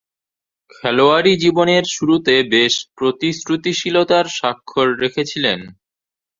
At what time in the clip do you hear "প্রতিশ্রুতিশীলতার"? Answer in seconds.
2.97-4.25